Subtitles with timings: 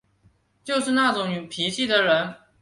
[0.63, 2.35] 就是那种脾气的人